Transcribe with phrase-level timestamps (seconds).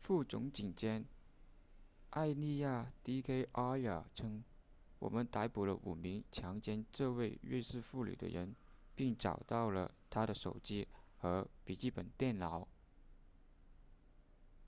[0.00, 1.04] 副总警监
[2.10, 4.42] 埃利亚 d k arya 称
[4.98, 8.56] 我们逮捕了5名强奸这位瑞士妇女的人
[8.96, 10.88] 并找到了她的手机
[11.18, 12.66] 和笔记本电脑